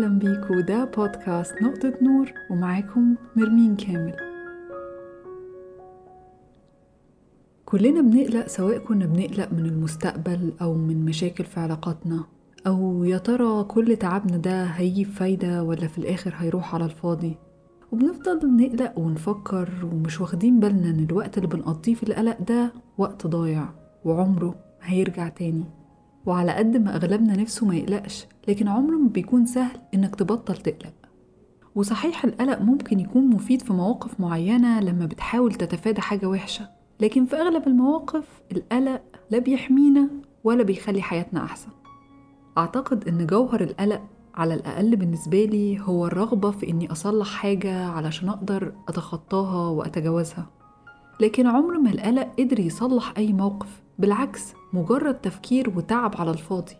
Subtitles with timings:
[0.00, 0.60] أهلا بيكو.
[0.60, 4.16] ده بودكاست نقطة نور ومعاكم نرمين كامل.
[7.64, 12.24] كلنا بنقلق سواء كنا بنقلق من المستقبل أو من مشاكل في علاقاتنا
[12.66, 17.36] أو يا ترى كل تعبنا ده هيجيب فايدة ولا في الآخر هيروح على الفاضي.
[17.92, 23.68] وبنفضل نقلق ونفكر ومش واخدين بالنا إن الوقت اللي بنقضيه في القلق ده وقت ضايع
[24.04, 25.79] وعمره هيرجع تاني.
[26.26, 30.92] وعلى قد ما أغلبنا نفسه ما يقلقش لكن عمره ما بيكون سهل إنك تبطل تقلق.
[31.74, 36.68] وصحيح القلق ممكن يكون مفيد في مواقف معينة لما بتحاول تتفادى حاجة وحشة
[37.00, 40.08] لكن في أغلب المواقف القلق لا بيحمينا
[40.44, 41.68] ولا بيخلي حياتنا أحسن.
[42.58, 44.02] أعتقد إن جوهر القلق
[44.34, 50.46] على الأقل بالنسبة لي هو الرغبة في إني أصلح حاجة علشان أقدر أتخطاها وأتجاوزها.
[51.20, 56.72] لكن عمر ما القلق قدر يصلح أي موقف بالعكس مجرد تفكير وتعب على الفاضي.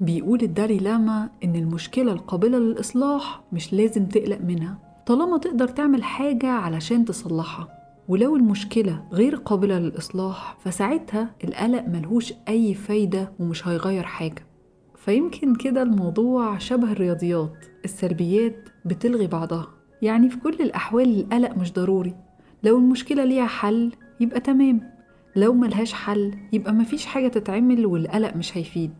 [0.00, 4.78] بيقول الدالي لاما إن المشكلة القابلة للإصلاح مش لازم تقلق منها.
[5.06, 7.68] طالما تقدر تعمل حاجة علشان تصلحها.
[8.08, 14.46] ولو المشكلة غير قابلة للإصلاح فساعتها القلق ملهوش أي فايدة ومش هيغير حاجة.
[14.96, 19.66] فيمكن كده الموضوع شبه الرياضيات السلبيات بتلغي بعضها.
[20.02, 22.14] يعني في كل الأحوال القلق مش ضروري.
[22.62, 24.95] لو المشكلة ليها حل يبقى تمام.
[25.36, 28.94] لو ملهاش حل يبقى مفيش حاجة تتعمل والقلق مش هيفيد.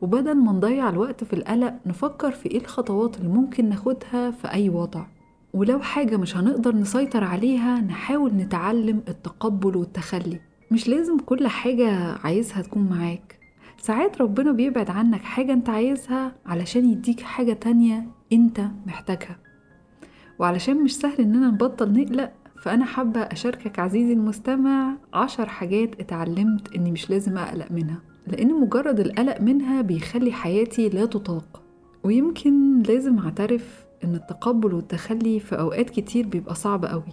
[0.00, 4.68] وبدل ما نضيع الوقت في القلق نفكر في إيه الخطوات اللي ممكن ناخدها في أي
[4.68, 5.06] وضع.
[5.54, 10.40] ولو حاجة مش هنقدر نسيطر عليها نحاول نتعلم التقبل والتخلي.
[10.70, 13.38] مش لازم كل حاجة عايزها تكون معاك.
[13.78, 19.38] ساعات ربنا بيبعد عنك حاجة أنت عايزها علشان يديك حاجة تانية أنت محتاجها.
[20.38, 22.32] وعلشان مش سهل إننا نبطل نقلق
[22.64, 29.00] فأنا حابة أشاركك عزيزي المستمع عشر حاجات اتعلمت إني مش لازم أقلق منها لأن مجرد
[29.00, 31.62] القلق منها بيخلي حياتي لا تطاق.
[32.04, 37.12] ويمكن لازم أعترف إن التقبل والتخلي في أوقات كتير بيبقى صعب قوي.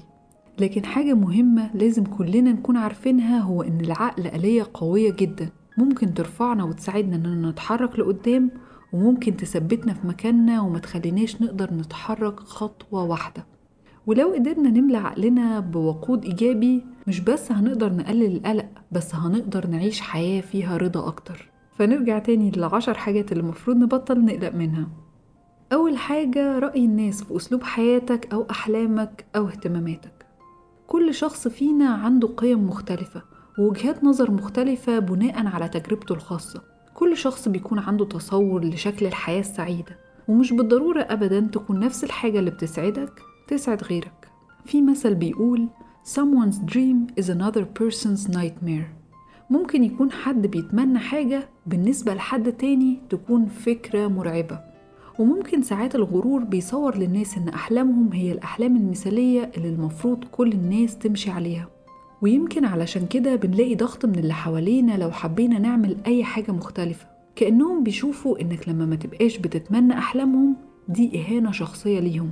[0.60, 5.50] لكن حاجة مهمة لازم كلنا نكون عارفينها هو إن العقل آلية قوية جدا.
[5.78, 8.52] ممكن ترفعنا وتساعدنا إننا نتحرك لقدام
[8.94, 13.51] وممكن تثبتنا في مكاننا وما تخليناش نقدر نتحرك خطوة واحدة.
[14.08, 20.42] ولو قدرنا نملى عقلنا بوقود إيجابي مش بس هنقدر نقلل القلق بس هنقدر نعيش حياة
[20.42, 21.50] فيها رضا أكتر.
[21.78, 24.88] فنرجع تاني للعشر حاجات اللي المفروض نبطل نقلق منها.
[25.74, 30.26] أول حاجة رأي الناس في أسلوب حياتك أو أحلامك أو اهتماماتك.
[30.88, 33.22] كل شخص فينا عنده قيم مختلفة
[33.60, 36.62] ووجهات نظر مختلفة بناء على تجربته الخاصة.
[36.94, 39.98] كل شخص بيكون عنده تصور لشكل الحياة السعيدة
[40.28, 44.28] ومش بالضرورة أبدا تكون نفس الحاجة اللي بتسعدك تسعد غيرك.
[44.66, 45.68] في مثل بيقول
[46.14, 48.88] someone's dream is another person's nightmare.
[49.50, 54.60] ممكن يكون حد بيتمنى حاجة بالنسبة لحد تاني تكون فكرة مرعبة.
[55.20, 61.32] وممكن ساعات الغرور بيصور للناس إن أحلامهم هي الأحلام المثالية اللي المفروض كل الناس تمشي
[61.32, 61.68] عليها.
[62.22, 67.08] ويمكن علشان كده بنلاقي ضغط من اللي حوالينا لو حبينا نعمل أي حاجة مختلفة.
[67.36, 70.56] كأنهم بيشوفوا إنك لما ما تبقاش بتتمنى أحلامهم
[70.88, 72.32] دي إهانة شخصية ليهم.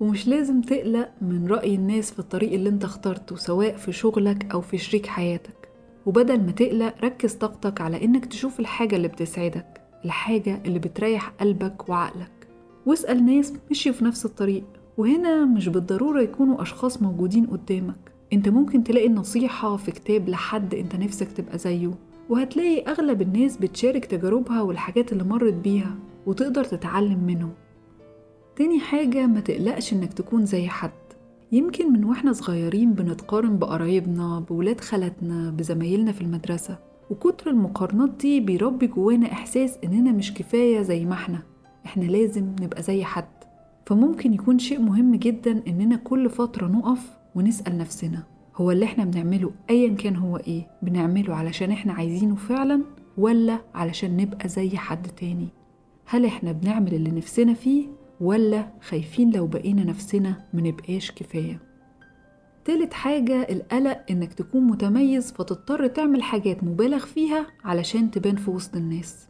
[0.00, 4.60] ومش لازم تقلق من رأي الناس في الطريق اللي انت اخترته سواء في شغلك أو
[4.60, 5.68] في شريك حياتك.
[6.06, 11.88] وبدل ما تقلق ركز طاقتك على إنك تشوف الحاجة اللي بتسعدك الحاجة اللي بتريح قلبك
[11.88, 12.48] وعقلك.
[12.86, 14.64] واسأل ناس مشيوا في نفس الطريق.
[14.98, 18.12] وهنا مش بالضرورة يكونوا أشخاص موجودين قدامك.
[18.32, 21.90] انت ممكن تلاقي النصيحة في كتاب لحد انت نفسك تبقى زيه.
[22.28, 25.94] وهتلاقي أغلب الناس بتشارك تجاربها والحاجات اللي مرت بيها
[26.26, 27.52] وتقدر تتعلم منهم.
[28.56, 30.90] تاني حاجة ما تقلقش إنك تكون زي حد.
[31.52, 36.78] يمكن من وإحنا صغيرين بنتقارن بقرايبنا بولاد خالتنا بزمايلنا في المدرسة.
[37.10, 41.42] وكتر المقارنات دي بيربي جوانا إحساس إننا مش كفاية زي ما إحنا.
[41.86, 43.24] إحنا لازم نبقى زي حد.
[43.86, 48.22] فممكن يكون شيء مهم جدا إننا كل فترة نقف ونسأل نفسنا
[48.56, 52.82] هو اللي إحنا بنعمله أيا كان هو إيه؟ بنعمله علشان إحنا عايزينه فعلا
[53.18, 55.48] ولا علشان نبقى زي حد تاني؟
[56.06, 57.86] هل إحنا بنعمل اللي نفسنا فيه
[58.20, 61.60] ولا خايفين لو بقينا نفسنا منبقاش كفاية.
[62.64, 68.76] تالت حاجة القلق إنك تكون متميز فتضطر تعمل حاجات مبالغ فيها علشان تبان في وسط
[68.76, 69.28] الناس.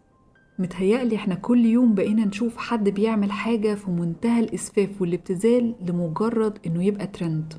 [0.59, 6.85] متهيألي إحنا كل يوم بقينا نشوف حد بيعمل حاجة في منتهى الإسفاف والابتذال لمجرد إنه
[6.85, 7.55] يبقى ترند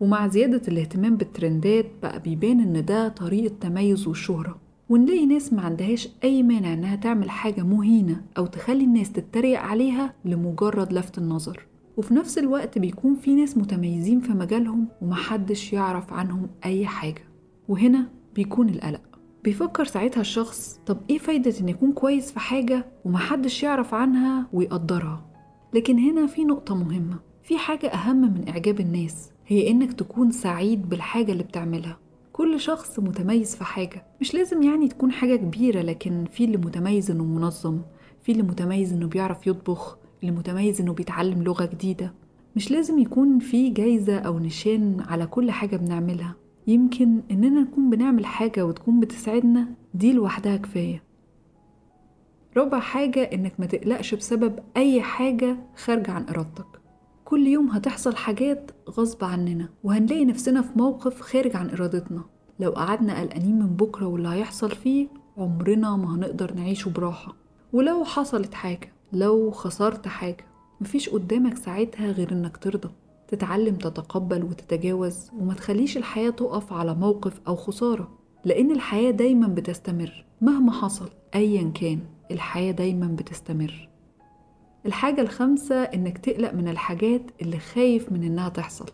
[0.00, 4.58] ومع زيادة الاهتمام بالترندات بقى بيبان إن ده طريقة تميز والشهرة.
[4.90, 10.14] ونلاقي ناس ما عندهاش أي مانع إنها تعمل حاجة مهينة أو تخلي الناس تتريق عليها
[10.24, 11.66] لمجرد لفت النظر.
[11.96, 17.22] وفي نفس الوقت بيكون في ناس متميزين في مجالهم ومحدش يعرف عنهم أي حاجة.
[17.68, 19.00] وهنا بيكون القلق.
[19.44, 25.26] بيفكر ساعتها الشخص طب إيه فايدة إن يكون كويس في حاجة ومحدش يعرف عنها ويقدرها؟
[25.74, 27.16] لكن هنا في نقطة مهمة.
[27.42, 31.98] في حاجة أهم من إعجاب الناس هي إنك تكون سعيد بالحاجة اللي بتعملها.
[32.40, 34.06] كل شخص متميز في حاجة.
[34.20, 37.80] مش لازم يعني تكون حاجة كبيرة لكن في اللي متميز إنه منظم
[38.22, 42.12] في اللي متميز إنه بيعرف يطبخ اللي متميز إنه بيتعلم لغة جديدة.
[42.56, 46.34] مش لازم يكون في جايزة أو نشان على كل حاجة بنعملها.
[46.66, 51.02] يمكن إننا نكون بنعمل حاجة وتكون بتسعدنا دي لوحدها كفاية.
[52.56, 56.66] رابع حاجة إنك ما تقلقش بسبب أي حاجة خارجة عن إرادتك.
[57.24, 62.24] كل يوم هتحصل حاجات غصب عننا وهنلاقي نفسنا في موقف خارج عن إرادتنا.
[62.60, 65.08] لو قعدنا قلقانين من بكرة واللي هيحصل فيه
[65.38, 67.36] عمرنا ما هنقدر نعيشه براحة.
[67.72, 70.46] ولو حصلت حاجة لو خسرت حاجة
[70.80, 72.90] مفيش قدامك ساعتها غير إنك ترضى.
[73.28, 78.08] تتعلم تتقبل وتتجاوز وما تخليش الحياة تقف على موقف أو خسارة.
[78.44, 80.24] لأن الحياة دايما بتستمر.
[80.40, 83.88] مهما حصل أيا كان الحياة دايما بتستمر.
[84.86, 88.86] الحاجة الخامسة إنك تقلق من الحاجات اللي خايف من إنها تحصل.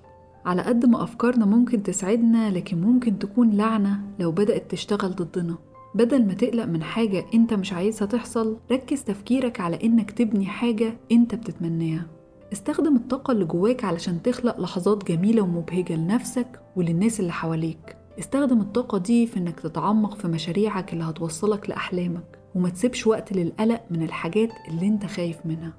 [0.47, 5.55] على قد ما أفكارنا ممكن تسعدنا لكن ممكن تكون لعنة لو بدأت تشتغل ضدنا.
[5.95, 10.97] بدل ما تقلق من حاجة أنت مش عايزها تحصل ركز تفكيرك على إنك تبني حاجة
[11.13, 12.07] أنت بتتمناها.
[12.53, 17.97] استخدم الطاقة اللي جواك علشان تخلق لحظات جميلة ومبهجة لنفسك وللناس اللي حواليك.
[18.19, 23.83] استخدم الطاقة دي في إنك تتعمق في مشاريعك اللي هتوصلك لأحلامك وما تسيبش وقت للقلق
[23.91, 25.73] من الحاجات اللي أنت خايف منها.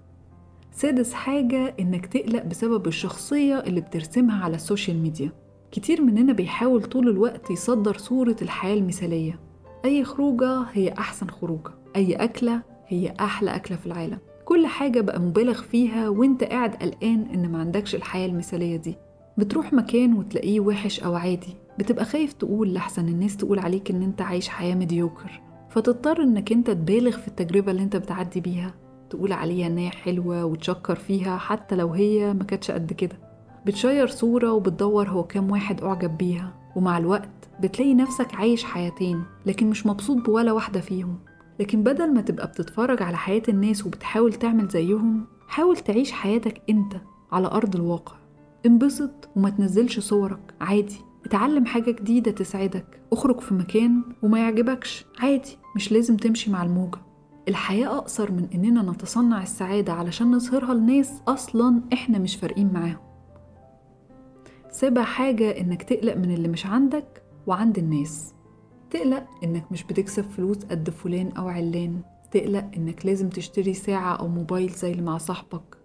[0.78, 5.32] سادس حاجة إنك تقلق بسبب الشخصية اللي بترسمها على ال social media.
[5.72, 9.40] كتير مننا بيحاول طول الوقت يصدر صورة الحياة المثالية.
[9.86, 11.72] أي خروجة هي أحسن خروجة.
[11.96, 14.18] أي أكلة هي أحلى أكلة في العالم.
[14.46, 18.96] كل حاجة بقى مبالغ فيها وانت قاعد قلقان إن ما عندكش الحياة المثالية دي.
[19.38, 21.56] بتروح مكان وتلاقيه وحش أو عادي.
[21.80, 26.72] بتبقى خايف تقول لحسن الناس تقول عليك إن أنت عايش حياة mediocre فتضطر إنك أنت
[26.72, 28.74] تبالغ في التجربة اللي أنت بتعدي بيها.
[29.10, 33.18] تقول عليها إن هي حلوة وتشكر فيها حتى لو هي ما كانتش قد كده.
[33.66, 37.30] بتشير صورة وبتدور هو كام واحد أعجب بيها ومع الوقت
[37.62, 41.16] بتلاقي نفسك عايش حياتين لكن مش مبسوط بولا واحدة فيهم.
[41.60, 46.94] لكن بدل ما تبقى بتتفرج على حياة الناس وبتحاول تعمل زيهم حاول تعيش حياتك أنت
[47.32, 48.16] على أرض الواقع.
[48.66, 50.98] انبسط وما تنزلش صورك عادي.
[51.26, 55.58] اتعلم حاجة جديدة تسعدك اخرج في مكان وما يعجبكش عادي.
[55.76, 57.00] مش لازم تمشي مع الموجة.
[57.48, 62.98] الحياة أقصر من إننا نتصنع السعادة علشان نظهرها لناس أصلا إحنا مش فارقين معاهم.
[64.72, 68.34] سابع حاجة إنك تقلق من اللي مش عندك وعند الناس.
[68.90, 72.02] تقلق إنك مش بتكسب فلوس قد فلان أو علان.
[72.32, 75.78] تقلق إنك لازم تشتري ساعة أو موبايل زي اللي مع صاحبك.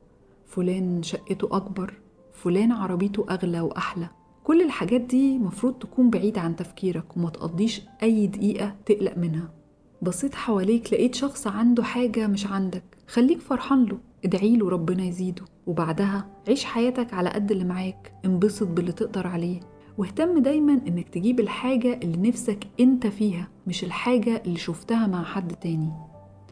[0.46, 1.94] فلان شقته أكبر
[2.32, 4.08] فلان عربيته أغلى وأحلى.
[4.44, 9.61] كل الحاجات دي مفروض تكون بعيدة عن تفكيرك وما تقضيش أي دقيقة تقلق منها.
[10.02, 12.82] بصيت حواليك لقيت شخص عنده حاجة مش عندك.
[13.08, 15.44] خليك فرحان له ادعي له ربنا يزيده.
[15.66, 19.60] وبعدها عيش حياتك على قد اللي معاك انبسط باللي تقدر عليه.
[19.98, 25.52] واهتم دايما إنك تجيب الحاجة اللي نفسك أنت فيها مش الحاجة اللي شفتها مع حد
[25.52, 25.90] تاني.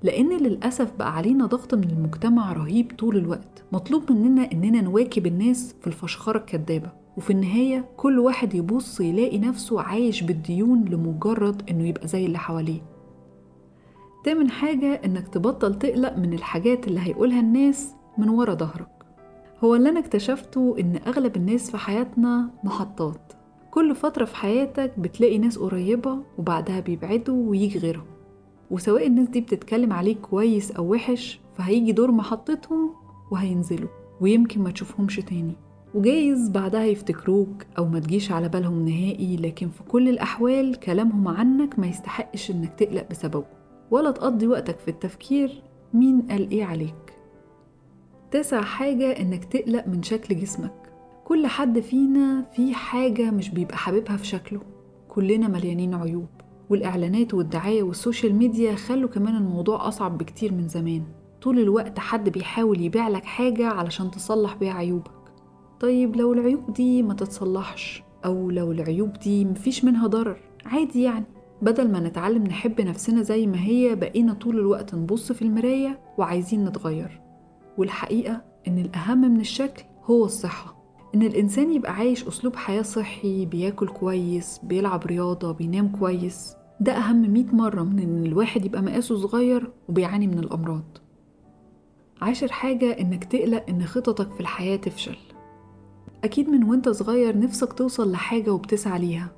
[0.03, 3.65] لأن للأسف بقى علينا ضغط من المجتمع رهيب طول الوقت.
[3.73, 6.91] مطلوب مننا إننا نواكب الناس في الفشخرة الكدابة.
[7.17, 12.81] وفي النهاية كل واحد يبص يلاقي نفسه عايش بالديون لمجرد إنه يبقى زي اللي حواليه.
[14.25, 18.89] تامن حاجة إنك تبطل تقلق من الحاجات اللي هيقولها الناس من ورا ظهرك.
[19.65, 23.33] هو اللي أنا اكتشفته إن أغلب الناس في حياتنا محطات.
[23.71, 28.07] كل فترة في حياتك بتلاقي ناس قريبة وبعدها بيبعدوا ويجي غيرهم.
[28.71, 32.91] وسواء الناس دي بتتكلم عليك كويس أو وحش فهيجي دور محطتهم
[33.31, 33.89] وهينزلوا
[34.21, 35.55] ويمكن ما تشوفهمش تاني.
[35.95, 41.79] وجايز بعدها يفتكروك أو ما تجيش على بالهم نهائي لكن في كل الأحوال كلامهم عنك
[41.79, 43.60] ما يستحقش إنك تقلق بسببه.
[43.91, 45.63] ولا تقضي وقتك في التفكير
[45.95, 47.15] مين قال إيه عليك.
[48.31, 50.93] تسع حاجة إنك تقلق من شكل جسمك.
[51.25, 54.61] كل حد فينا في حاجة مش بيبقى حاببها في شكله.
[55.09, 56.27] كلنا مليانين عيوب
[56.71, 61.03] والإعلانات والدعاية وال social media خلوا كمان الموضوع أصعب بكتير من زمان.
[61.43, 65.11] طول الوقت حد بيحاول يبيع لك حاجة علشان تصلح بيها عيوبك.
[65.81, 71.25] طيب لو العيوب دي ما تتصلحش أو لو العيوب دي مفيش منها ضرر عادي يعني.
[71.63, 76.65] بدل ما نتعلم نحب نفسنا زي ما هي بقينا طول الوقت نبص في المراية وعايزين
[76.65, 77.21] نتغير.
[77.79, 80.77] والحقيقة إن الأهم من الشكل هو الصحة.
[81.15, 87.31] إن الإنسان يبقى عايش أسلوب حياة صحي بياكل كويس بيلعب رياضة بينام كويس ده أهم
[87.33, 90.85] مئة مرة من إن الواحد يبقى مقاسه صغير وبيعاني من الأمراض.
[92.23, 95.17] عاشر حاجة إنك تقلق إن خططك في الحياة تفشل.
[96.25, 99.29] أكيد من وإنت صغير نفسك توصل لحاجة وبتسعى ليها.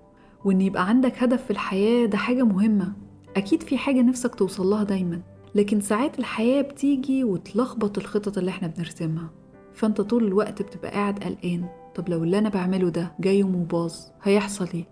[0.44, 2.92] وإن يبقى عندك هدف في الحياة ده حاجة مهمة.
[3.37, 5.20] أكيد في حاجة نفسك توصل لها دايما
[5.54, 9.30] لكن ساعات الحياة بتيجي وتلخبط الخطط اللي إحنا بنرسمها.
[9.75, 14.68] فأنت طول الوقت بتبقى قاعد قلقان طب لو اللي أنا بعمله ده جاي ومباظ هيحصل
[14.75, 14.84] إيه؟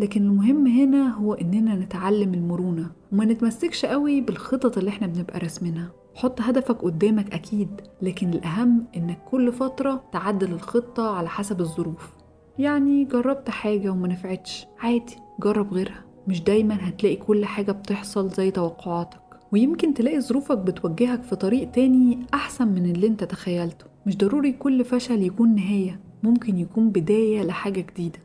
[0.00, 5.90] لكن المهم هنا هو إننا نتعلم المرونة وما نتمسكش قوي بالخطط اللي إحنا بنبقى راسمينها.
[6.14, 7.68] حط هدفك قدامك أكيد
[8.02, 12.12] لكن الأهم إنك كل فترة تعدل الخطة على حسب الظروف.
[12.58, 14.66] يعني جربت حاجة وما نفعتش.
[14.78, 16.04] عادي جرب غيرها.
[16.28, 19.20] مش دايما هتلاقي كل حاجة بتحصل زي توقعاتك.
[19.52, 23.84] ويمكن تلاقي ظروفك بتوجهك في طريق تاني أحسن من اللي انت تخيلته.
[24.06, 28.18] مش ضروري كل فشل يكون نهاية ممكن يكون بداية لحاجة جديدة.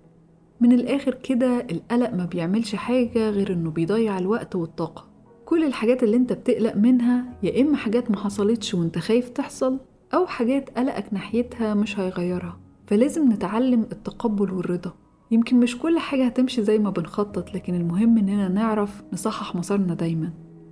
[0.61, 5.07] من الآخر كده القلق ما بيعملش حاجة غير إنه بيضيع الوقت والطاقة.
[5.45, 9.79] كل الحاجات اللي انت بتقلق منها يا إما حاجات ما حصلتش وانت خايف تحصل
[10.13, 12.57] أو حاجات قلقك ناحيتها مش هيغيرها.
[12.91, 14.93] فلازم نتعلم التقبل والرضا.
[15.31, 20.29] يمكن مش كل حاجة هتمشي زي ما بنخطط لكن المهم إننا نعرف نصحح مسارنا دايما.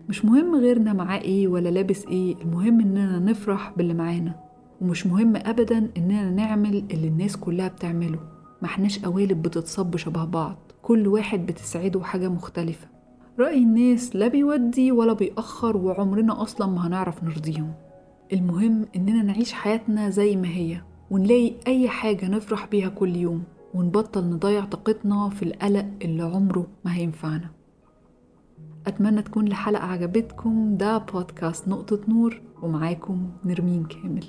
[0.09, 4.35] مش مهم غيرنا معاه إيه ولا لابس إيه المهم إننا نفرح باللي معانا.
[4.81, 8.19] ومش مهم أبدا إننا نعمل اللي الناس كلها بتعمله.
[8.61, 10.57] ما إحناش قوالب بتتصب شبه بعض.
[10.81, 12.87] كل واحد بتسعده حاجة مختلفة.
[13.39, 17.73] رأي الناس لا بيودي ولا بيأخر وعمرنا أصلا ما هنعرف نرضيهم.
[18.33, 20.81] المهم إننا نعيش حياتنا زي ما هي.
[21.11, 26.95] ونلاقي أي حاجة نفرح بيها كل يوم ونبطل نضيع طاقتنا في القلق اللي عمره ما
[26.95, 27.49] هينفعنا.
[28.87, 30.77] أتمنى تكون الحلقة عجبتكم.
[30.77, 34.25] ده بودكاست نقطة نور ومعاكم نرمين كامل.